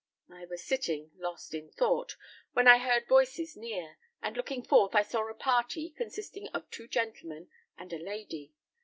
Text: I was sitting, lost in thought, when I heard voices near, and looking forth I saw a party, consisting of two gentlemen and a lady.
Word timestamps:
I 0.33 0.45
was 0.47 0.63
sitting, 0.65 1.11
lost 1.19 1.53
in 1.53 1.69
thought, 1.73 2.15
when 2.53 2.67
I 2.67 2.79
heard 2.79 3.07
voices 3.07 3.55
near, 3.55 3.99
and 4.19 4.35
looking 4.35 4.63
forth 4.63 4.95
I 4.95 5.03
saw 5.03 5.29
a 5.29 5.35
party, 5.35 5.91
consisting 5.95 6.47
of 6.55 6.67
two 6.71 6.87
gentlemen 6.87 7.49
and 7.77 7.93
a 7.93 7.99
lady. 7.99 8.51